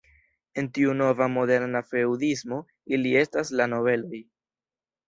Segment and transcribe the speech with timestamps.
[0.61, 2.61] En tiu nova moderna feŭdismo
[2.99, 4.27] ili estas la nobeloj.